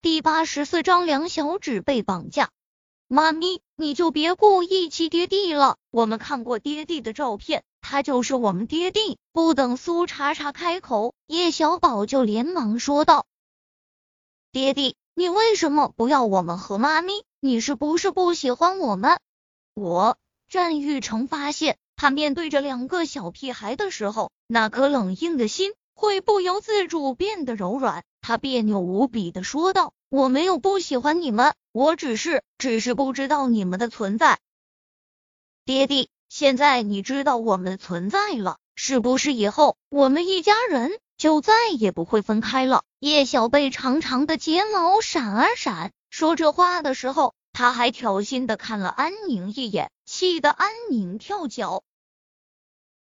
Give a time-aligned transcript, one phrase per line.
[0.00, 2.50] 第八十四章两小指被绑架。
[3.08, 5.76] 妈咪，你就别故意气爹地了。
[5.90, 9.18] 我们看过爹地的照片，他就是我们爹地。
[9.32, 13.26] 不等苏茶茶开口，叶小宝就连忙说道
[14.52, 17.24] ：“爹地，你为什么不要我们和妈咪？
[17.40, 19.18] 你是不是不喜欢我们？”
[19.74, 20.16] 我
[20.48, 28.04] 战玉成发现，他面对着两个小屁孩的时候，那颗冷硬的心会不由自主变得柔软。
[28.28, 34.38] 他别扭无比的说道：“我没有不喜欢你们，我只是，只是不知道你们的存在。
[35.64, 51.82] 爹地，现在你知道我们的存在了，是不是以后我们一家人就再也不会分开了？”叶小贝长长的睫毛闪啊闪，说这话的时候，他还挑衅的看了安宁一眼，气得安宁跳脚。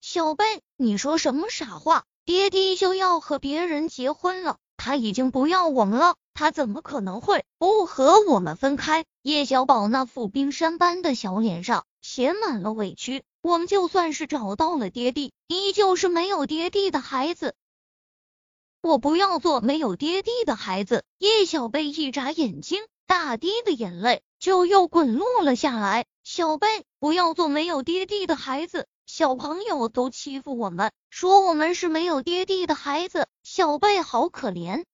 [0.00, 2.06] 小贝，你说什么傻话？
[2.24, 4.56] 爹地就要和别人结婚了？
[4.82, 9.04] 他已经不要我们了，他怎么可能会不和我们分开？
[9.20, 13.22] 叶小宝那副冰山般的小脸上写满了委屈。
[13.42, 17.54] 我们就算是找到了爹地，依旧是没有爹地的孩子。
[18.80, 21.04] 我不要做没有爹地的孩子。
[21.18, 26.06] 叶小贝一眨眼睛，大滴的眼泪就又滚落了下来。
[26.24, 28.88] 小贝，不要做没有爹地的孩子。
[29.12, 33.26] 小朋友都欺负我们，说我们是没有爹地的孩子。
[33.42, 34.84] 小贝好可怜，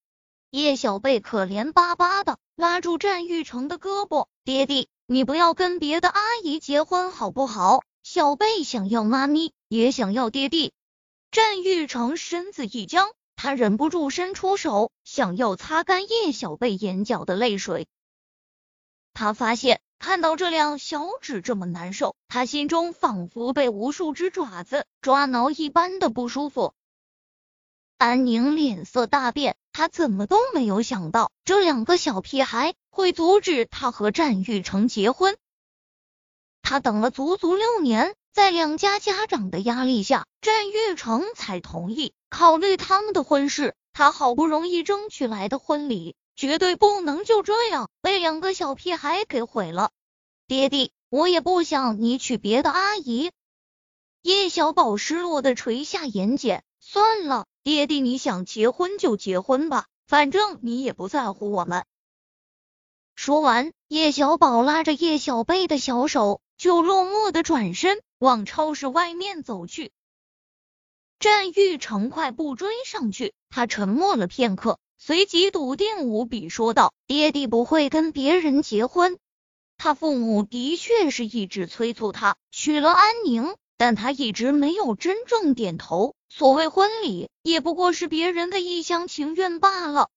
[0.50, 10.72] 叶小贝可怜巴巴的拉住战玉成的胳膊：“爹地，你不要跟别的阿姨结婚好不好？”小贝想要妈咪，也想要爹地。
[11.30, 17.86] 战玉成身子一僵，他忍不住伸出手，想要擦干叶小贝眼角的泪水。
[19.12, 19.82] 他发现。
[19.98, 26.74] 看到这两小指这么难受，他心中仿佛被无数只爪子抓挠一般的不舒服。
[27.98, 35.36] 安宁脸色大变，他怎么都没有想到这两个小屁孩会阻止他和战玉成结婚。
[36.60, 43.74] 他等了足足六年，在两家家长的压力下，战玉成才同意考虑他们的婚事。
[43.92, 46.16] 他好不容易争取来的婚礼。
[46.36, 49.90] 绝对不能就这样被两个小屁孩给毁了，
[50.46, 53.32] 爹地，我也不想你娶别的阿姨。
[54.20, 61.86] 叶小宝失落的垂下眼睑，算了，爹地，你想结婚就结婚吧，反正你也不在乎我们。
[63.14, 69.90] 说完，叶小宝拉着叶小贝的小手，就落寞的转身往超市外面走去。
[71.18, 74.78] 战玉成快步追上去，他沉默了片刻。
[74.98, 79.18] 随即笃定无比说道：“爹地不会跟别人结婚。
[79.78, 86.14] 他父母的确是一直催促他娶了安宁，但他一直没有真正点头。
[86.28, 90.08] 所谓婚礼，也不过是别人的一厢情愿罢了。”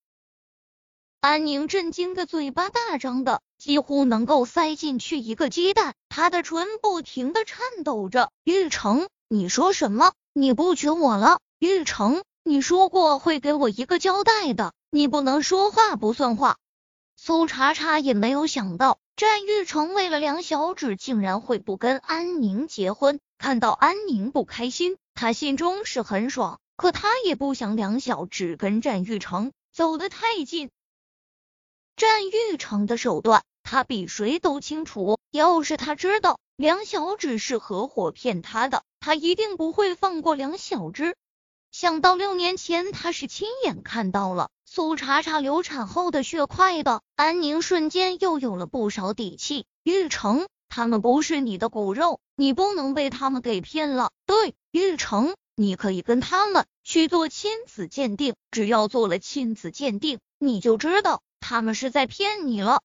[1.21, 10.13] 安宁震惊的嘴巴大张的，几乎能够塞进去一个鸡蛋，他的唇不停的颤抖着：“玉成，你说什么？
[10.31, 11.41] 你不娶我了？
[11.59, 16.57] 玉成。”你说过会给我一个交代的，你不能说话不算话。
[17.15, 23.19] 苏茶茶也没有想到，战玉成为了梁小芷，竟然会不跟安宁结婚。
[23.37, 30.71] 看到安宁不开心，他心中是很爽，可他也不想梁小芷跟战玉成走得太近。
[31.95, 35.19] 战玉成的手段，他比谁都清楚。
[35.29, 41.15] 要是他知道梁小芷是合伙骗他的，他一定不会放过梁小芷。
[41.71, 49.65] 想到六年前他是亲眼看到了苏茶茶流产后的血块的，安宁瞬间又有了不少底气。
[49.83, 54.11] 玉成，他们不是你的骨肉，你不能被他们给骗了。
[54.25, 62.81] 对，玉成，你可以跟他们去做亲子鉴定，只要做了亲子鉴定，你就知道他们是在骗你了。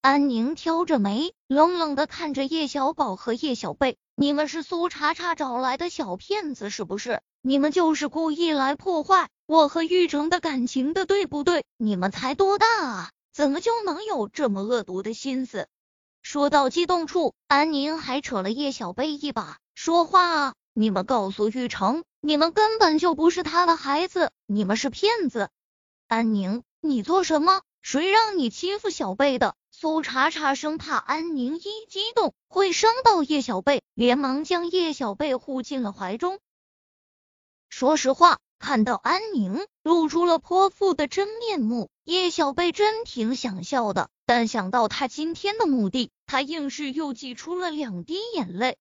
[0.00, 7.20] 安宁挑着眉，冷冷的看着叶小宝和叶小贝，你们是苏茶茶找来的小骗子是不是？
[7.46, 11.62] 你们就是故意来破坏我和玉成的感情的，对不对？
[11.76, 15.68] 你们才多大啊，怎么就能有这么恶毒的心思？
[16.22, 20.54] 说到激动处，安宁还扯了叶小贝一把，说话啊！
[20.72, 25.50] 你们告诉玉成，你们根本就不是他的孩子，你们是骗子！
[26.08, 27.60] 安宁，你做什么？
[27.82, 29.54] 谁让你欺负小贝的？
[29.70, 36.38] 苏茶茶生怕安宁一激动会伤到叶小贝，连忙将叶小贝护进了怀中。
[37.76, 44.10] 说实话，看到安宁露出了泼妇的真面目，叶小贝真挺想笑的。
[44.26, 48.76] 但想到他今天的目的，他硬是又挤出了两滴眼泪。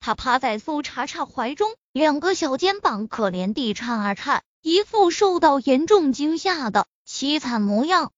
[0.00, 8.10] 他趴在苏茶茶怀中，两个小肩膀可怜地颤啊颤，一副受到严重惊吓的凄惨模样。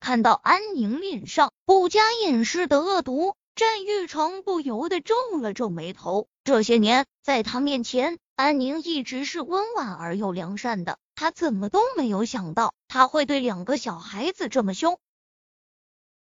[0.00, 6.28] 看到安宁脸上不加掩饰的恶毒，战玉成不由得皱了皱眉头。
[6.44, 15.00] 这些年，在他面前，安宁一直是温婉而又良善的，他怎么都没有想到他会对两个小孩子这么凶。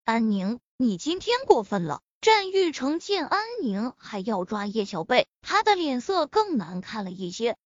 [0.05, 2.01] 安宁，你今天过分了！
[2.21, 7.57] 战玉成见安宁还要抓叶小贝，他的脸色更难看了一些。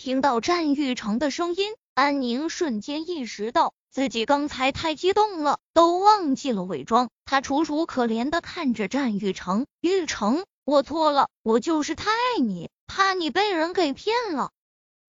[0.00, 7.10] 听到战玉成的声音，安宁瞬间意识到自己刚才太激动了，都忘记了伪装。
[7.26, 14.52] 他楚楚可怜的看着战玉成：“玉成，我错了，我就是太爱你，怕你被人给骗了。”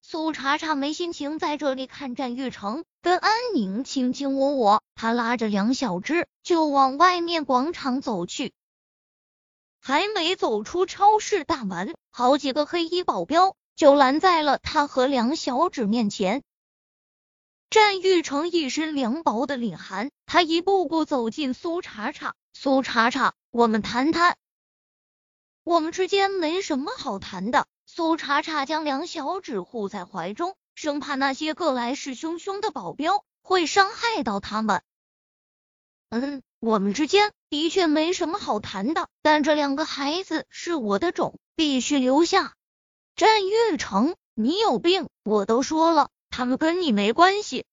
[0.04, 8.52] 苏茶茶没心情在这里看战玉成跟安宁卿卿我我，他拉着梁小芝就往外面广场走去。
[9.80, 13.56] 还没走出超市大门，好几个黑衣保镖。
[13.82, 16.44] 就拦在了他和梁小芷面前。
[17.72, 22.36] 战玉成一身凉薄的凛寒，他一步步走进苏茶茶。
[22.54, 24.38] 苏茶茶，我们谈谈。
[25.64, 27.66] 我们之间没什么好谈的。
[27.88, 34.84] 苏茶茶将梁小芷护在怀中，生怕那些个来势汹汹的保镖会伤害到他们。
[36.10, 42.54] 嗯，我们之间的确没什么好谈的，但这两个孩子是我的种，必须留下。
[43.22, 45.08] 战玉城，你有病！
[45.22, 47.66] 我都说了，他们跟你没关系。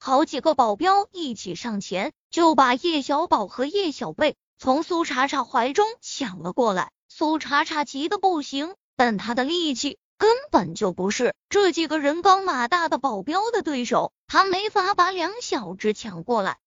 [0.00, 6.90] 好几个保镖一起上前，就把叶小宝和叶小贝从苏茶茶怀中抢了过来。
[7.08, 16.58] 苏茶茶急得不行，但他的力气根本就不是这几个人高马大的保镖的对手，他没法把两小只抢过来。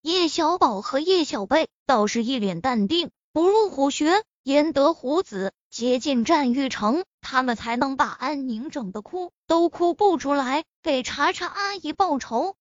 [0.00, 5.52] 叶小宝和叶小贝倒是一脸淡定，不入虎穴，焉得虎子。
[5.72, 12.56] 接近战玉成，他们才能把安宁整的哭都哭不出来，给查查阿姨报仇。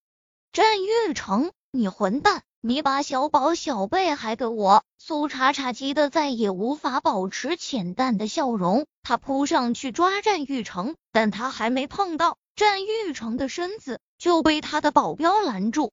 [0.53, 2.41] 战玉成，你混蛋！
[2.61, 4.85] 你把小宝、小贝还给我！
[4.97, 15.91] 苏查查急得再也无法保持浅淡的笑容，他扑上去抓战玉成，但他还没碰到战玉成的身子，就被他的保镖拦住。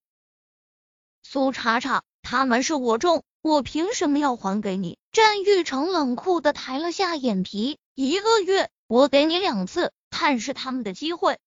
[1.25, 3.25] 苏查查，他们是我种。
[3.41, 4.99] 我凭什么要还给你？
[5.19, 7.81] 战玉成冷酷的抬了下眼皮。
[7.97, 11.41] 一个月，我给你两次探视他们的机会。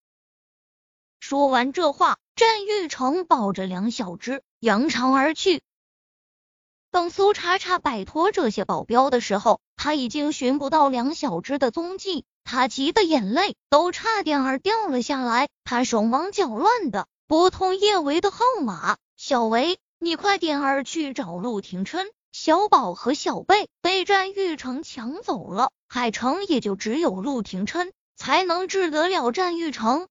[1.21, 5.61] 说完这话，战玉成抱着梁小芝扬长而去。
[6.91, 15.47] 等苏茶茶摆脱这些保镖的时候，他已经寻不到梁小芝的踪迹，他急得眼泪都差点儿掉了下来。
[15.63, 19.79] 他手忙脚乱的拨通叶维的号码，小维。
[19.97, 30.07] 你快点儿去找陆廷琛，小宝和小贝被战玉成抢走了，海城也就只有陆廷琛才能治得了战玉成。